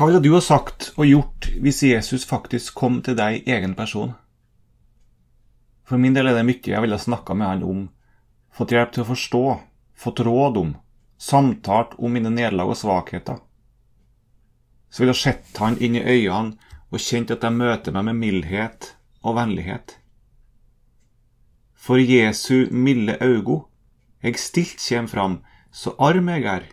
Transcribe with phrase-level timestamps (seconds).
[0.00, 3.74] Hva ville du ha sagt og gjort hvis Jesus faktisk kom til deg i egen
[3.76, 4.14] person?
[5.84, 7.82] For min del er det mye jeg ville snakka med han om,
[8.48, 9.42] fått hjelp til å forstå,
[9.92, 10.70] fått råd om,
[11.20, 13.42] samtalt om mine nederlag og svakheter.
[14.88, 16.56] Så ville jeg sett han inn i øynene
[16.88, 18.88] og kjent at de møter meg med mildhet
[19.20, 19.98] og vennlighet.
[21.76, 23.66] For Jesu milde augo,
[24.24, 25.36] eg stilt kjem fram,
[25.68, 26.64] så arm eg er.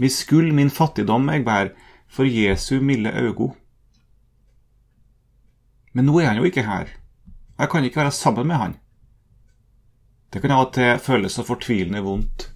[0.00, 1.74] Mi skuld min fattigdom eg bær,
[2.08, 3.54] for Jesu milde øyne.
[5.92, 6.88] Men nå er han jo ikke her.
[7.58, 8.76] Jeg kan ikke være sammen med han.
[10.32, 12.50] Det kan av og til føles så fortvilende vondt.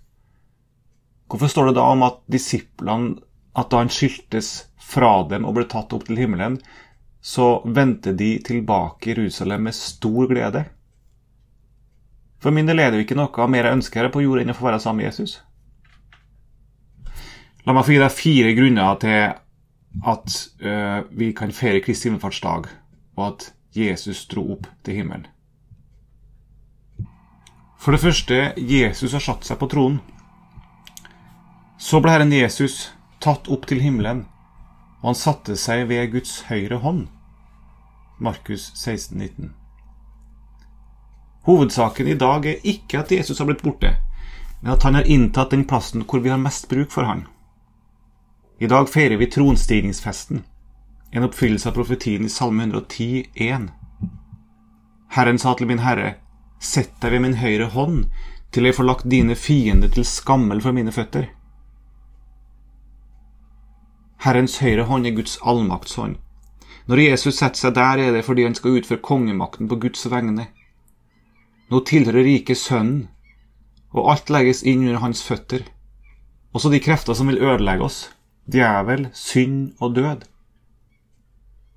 [1.27, 3.17] Hvorfor står det da om at disiplene,
[3.57, 6.59] at da han skyldtes fra dem og ble tatt opp til himmelen,
[7.23, 10.67] så vendte de tilbake i Jerusalem med stor glede?
[12.43, 14.53] For min del er det jo ikke noe mer jeg ønsker her på jord enn
[14.53, 15.39] å få være sammen med Jesus.
[17.65, 19.21] La meg få gi deg fire grunner til
[20.01, 22.67] at uh, vi kan feire Kristi himmelfartsdag,
[23.17, 25.27] og at Jesus dro opp til himmelen.
[27.83, 29.99] For det første, Jesus har satt seg på tronen.
[31.83, 34.25] Så ble Herren Jesus tatt opp til himmelen,
[35.03, 37.09] og han satte seg ved Guds høyre hånd.
[38.23, 39.51] Markus 16, 19.
[41.43, 43.97] Hovedsaken i dag er ikke at Jesus har blitt borte,
[44.61, 47.27] men at han har inntatt den plassen hvor vi har mest bruk for han.
[48.63, 50.45] I dag feirer vi tronstigningsfesten,
[51.11, 53.65] en oppfyllelse av profetien i Salme 110, 1.
[55.17, 56.13] Herren sa til min herre,
[56.63, 58.05] sett deg ved min høyre hånd,
[58.55, 61.27] til jeg får lagt dine fiender til skammel for mine føtter.
[64.29, 66.15] Herrens høyre hånd er Guds allmaktshånd.
[66.87, 70.47] Når Jesus setter seg der, er det fordi han skal utføre kongemakten på Guds vegne.
[71.67, 73.09] Nå tilhører riket Sønnen,
[73.91, 75.67] og alt legges inn under hans føtter,
[76.55, 78.05] også de krefter som vil ødelegge oss
[78.51, 80.25] djevel, synd og død.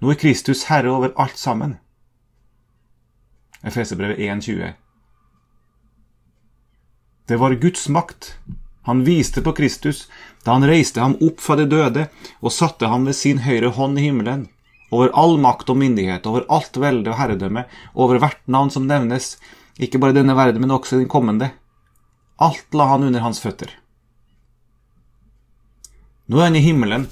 [0.02, 1.78] Nå er Kristus herre over alt sammen.
[3.66, 4.74] Efeserbrevet 1,20.
[7.28, 8.38] Det var Guds makt.
[8.86, 10.06] Han viste på Kristus
[10.46, 12.04] da han reiste ham opp fra de døde
[12.38, 14.44] og satte ham ved sin høyre hånd i himmelen,
[14.94, 17.66] over all makt og myndighet, over alt velde og herredømme,
[17.98, 19.40] over hvert navn som nevnes,
[19.82, 21.50] ikke bare denne verden, men også den kommende.
[22.38, 23.74] Alt la han under hans føtter.
[26.28, 27.06] Nå er han i himmelen,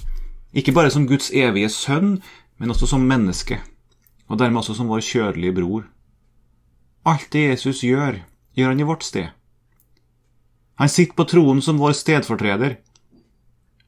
[0.53, 2.17] ikke bare som Guds evige sønn,
[2.57, 3.59] men også som menneske,
[4.29, 5.85] og dermed også som vår kjødelige bror.
[7.05, 8.21] Alt det Jesus gjør,
[8.57, 9.29] gjør han i vårt sted.
[10.81, 12.77] Han sitter på troen som vår stedfortreder,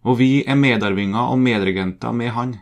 [0.06, 2.58] og vi er medarvinger og medregenter med han.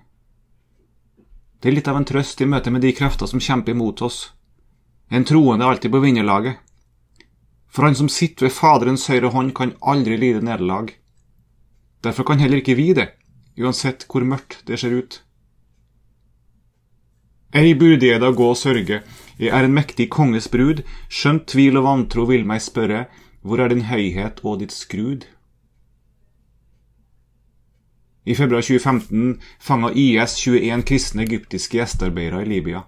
[1.59, 4.31] Det er litt av en trøst i møte med de krefter som kjemper imot oss.
[5.12, 6.59] En troende alltid på vinnerlaget.
[7.68, 10.94] For han som sitter ved Faderens høyre hånd, kan aldri lide nederlag.
[12.03, 13.13] Derfor kan heller ikke vi det,
[13.59, 15.21] uansett hvor mørkt det ser ut.
[17.53, 19.03] Ei burde jeg da gå og sørge,
[19.37, 23.05] jeg er en mektig konges brud, skjønt tvil og vantro vil meg spørre,
[23.45, 25.27] hvor er din høyhet og ditt skrud?
[28.25, 32.85] I februar 2015 fanga IS 21 kristne egyptiske gjestearbeidere i Libya.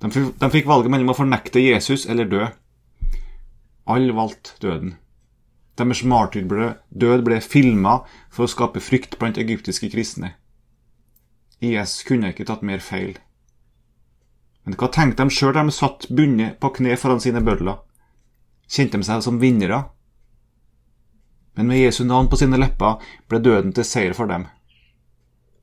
[0.00, 2.46] De fikk valget mellom å fornekte Jesus eller dø.
[3.90, 4.94] Alle valgte døden.
[5.80, 10.34] Deres martyrdød ble filma for å skape frykt blant egyptiske kristne.
[11.64, 13.14] IS kunne ikke tatt mer feil.
[14.64, 17.78] Men hva tenkte de sjøl da de satt bundet på kne foran sine bødler?
[18.68, 19.78] Kjente de seg som vinnere?
[21.56, 24.44] Men med Jesu navn på sine lepper ble døden til seier for dem.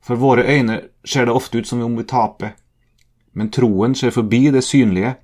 [0.02, 2.56] For våre øyne ser det ofte ut som om vi taper,
[3.38, 5.14] men troen ser forbi det synlige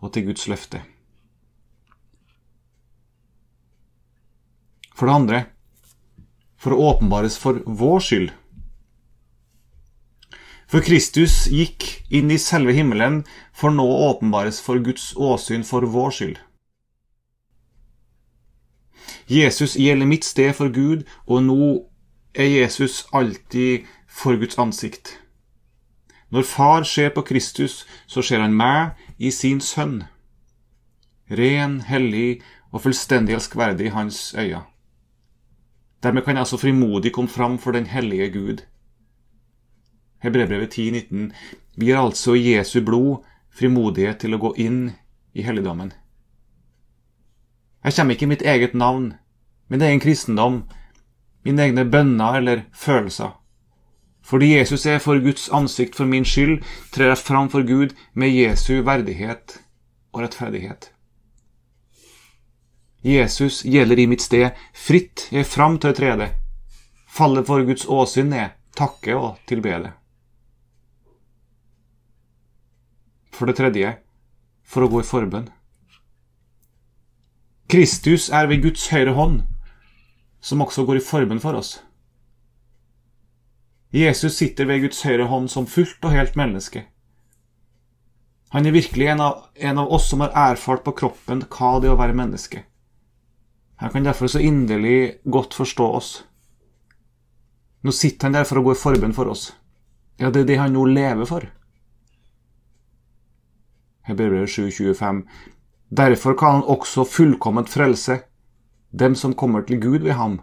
[0.00, 0.80] og til Guds løfte.
[5.02, 5.38] For det andre
[6.62, 8.28] for å åpenbares for vår skyld.
[10.70, 15.82] For Kristus gikk inn i selve himmelen for nå å åpenbares for Guds åsyn for
[15.90, 16.38] vår skyld.
[19.26, 21.70] Jesus gjelder mitt sted for Gud, og nå
[22.38, 25.16] er Jesus alltid for Guds ansikt.
[26.30, 30.04] Når Far ser på Kristus, så ser han meg i sin sønn.
[31.26, 34.68] Ren, hellig og fullstendig elskverdig i hans øyne.
[36.02, 38.62] Dermed kan jeg altså frimodig komme fram for den hellige Gud.
[40.22, 41.32] Hebrebrevet 10,19.
[41.76, 44.92] Vi har altså i Jesu blod frimodighet til å gå inn
[45.34, 45.92] i helligdommen.
[47.84, 49.14] Jeg kommer ikke i mitt eget navn,
[49.68, 50.62] min egen kristendom,
[51.44, 53.32] mine egne bønner eller følelser.
[54.22, 56.62] Fordi Jesus er for Guds ansikt for min skyld,
[56.94, 59.58] trer jeg fram for Gud med Jesu verdighet
[60.12, 60.91] og rettferdighet.
[63.02, 66.28] Jesus gjelder i mitt sted, fritt jeg fram til trede.
[67.10, 69.90] Faller for Guds åsyn ned, takke og tilbede.
[73.34, 73.96] For det tredje
[74.62, 75.50] for å gå i forbønn.
[77.72, 79.42] Kristus er ved Guds høyre hånd,
[80.40, 81.80] som også går i forbønn for oss.
[83.92, 86.86] Jesus sitter ved Guds høyre hånd som fullt og helt menneske.
[88.52, 91.90] Han er virkelig en av, en av oss som har erfart på kroppen hva det
[91.90, 92.62] er å være menneske.
[93.82, 96.10] Han kan derfor så inderlig godt forstå oss.
[97.82, 99.48] Nå sitter han der for å gå i forbønn for oss.
[100.22, 101.48] Ja, det er det han nå lever for.
[104.06, 105.24] Hebrevet 7,25.
[105.90, 108.20] Derfor kan han også fullkomment frelse
[108.94, 110.38] dem som kommer til Gud ved ham,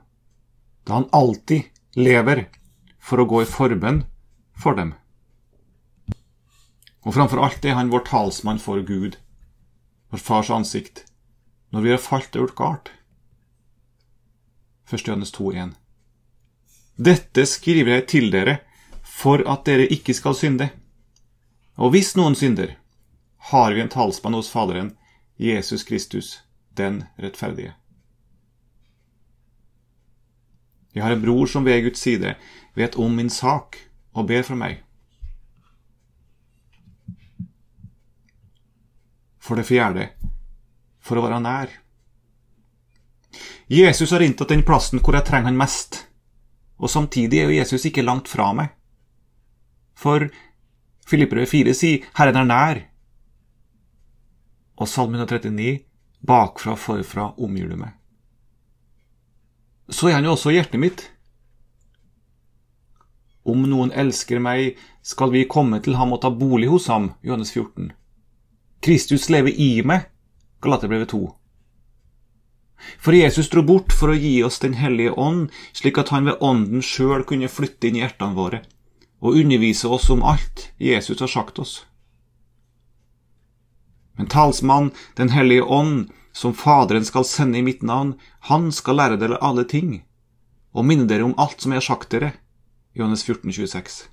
[0.84, 2.50] da han alltid lever
[3.00, 4.04] for å gå i forbønn
[4.60, 4.98] for dem.
[7.08, 9.16] Og framfor alt er han vår talsmann for Gud,
[10.12, 11.06] vår fars ansikt,
[11.72, 12.96] når vi har falt og gjort galt.
[14.92, 15.08] 1.
[15.08, 15.74] Johannes 2,1.
[16.96, 18.58] Dette skriver jeg til dere
[19.06, 20.70] for at dere ikke skal synde.
[21.80, 22.74] Og hvis noen synder,
[23.52, 24.96] har vi en talsmann hos Faderen,
[25.40, 26.40] Jesus Kristus,
[26.76, 27.74] den rettferdige.
[30.96, 32.34] Jeg har en bror som ved Guds side
[32.76, 33.78] vet om min sak
[34.14, 34.82] og ber for meg.
[39.40, 40.10] For det fjerde
[41.00, 41.72] for å være nær.
[43.68, 46.06] Jesus har inntatt den plassen hvor jeg trenger han mest,
[46.80, 48.72] og samtidig er jo Jesus ikke langt fra meg.
[49.96, 50.30] For
[51.10, 52.82] Filipperød 4 sier 'Herren er nær',
[54.78, 55.80] og Salme 139
[56.20, 57.92] bakfra forfra omgir du meg.
[59.90, 61.12] Så er han jo også hjertet mitt.
[63.44, 67.52] Om noen elsker meg, skal vi komme til ham og ta bolig hos ham, Johannes
[67.52, 67.92] 14.
[68.86, 70.06] Kristus lever i meg,
[70.62, 71.39] Galaterbrevet 2.
[73.00, 76.40] For Jesus dro bort for å gi oss Den hellige ånd, slik at han ved
[76.40, 78.64] ånden sjøl kunne flytte inn i hjertene våre
[79.20, 81.86] og undervise oss om alt Jesus har sagt oss.
[84.16, 89.18] Men talsmann, Den hellige ånd, som Faderen skal sende i mitt navn, han skal lære
[89.20, 90.04] dere alle ting,
[90.74, 92.34] og minne dere om alt som jeg har sagt dere.
[92.96, 94.08] Johannes 14, 26.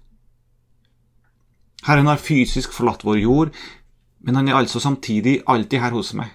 [1.87, 3.51] Herren har fysisk forlatt vår jord,
[4.21, 6.31] men han er altså samtidig alltid her hos meg.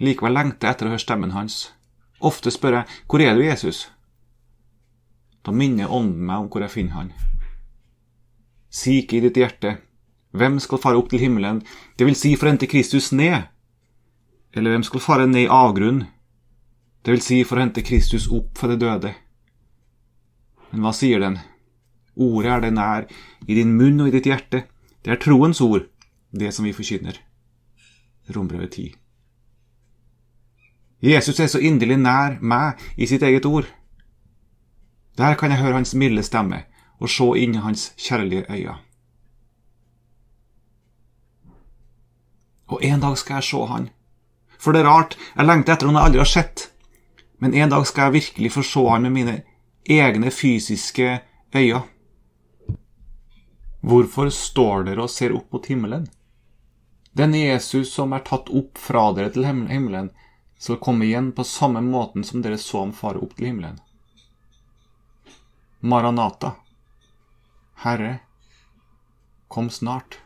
[0.00, 1.72] Likevel lengter jeg etter å høre stemmen hans.
[2.22, 3.88] Ofte spør jeg, hvor er du, Jesus?
[5.42, 7.12] Da minner Ånden meg om hvor jeg finner han.
[8.72, 9.76] Si ikke i ditt hjerte,
[10.32, 11.60] hvem skal fare opp til himmelen,
[11.98, 13.50] det vil si for å hente Kristus ned?
[14.56, 16.06] Eller hvem skal fare ned i avgrunnen,
[17.02, 19.12] det vil si for å hente Kristus opp fra det døde?
[20.70, 21.40] Men hva sier den?
[22.16, 23.08] Ordet er det nær,
[23.48, 24.64] i din munn og i ditt hjerte.
[25.02, 25.88] Det er troens ord,
[26.30, 27.18] det som vi forkynner.
[28.32, 29.01] Rombrevet 10.
[31.02, 33.66] Jesus er så inderlig nær meg i sitt eget ord.
[35.18, 36.62] Der kan jeg høre hans milde stemme
[37.02, 38.76] og se inn i hans kjærlige øyne.
[42.72, 43.90] Og en dag skal jeg se han.
[44.58, 46.68] For det er rart, jeg lengter etter noen jeg aldri har sett.
[47.42, 49.36] Men en dag skal jeg virkelig få se han med mine
[49.90, 51.18] egne fysiske
[51.54, 51.82] øyne.
[53.82, 56.06] Hvorfor står dere og ser opp mot himmelen?
[57.18, 60.12] Den Jesus som er tatt opp fra dere til himmelen,
[60.62, 63.80] skal komme igjen på samme måten som dere så ham fare opp til himmelen.
[65.80, 66.52] Maranata.
[67.82, 68.20] Herre,
[69.50, 70.21] kom snart.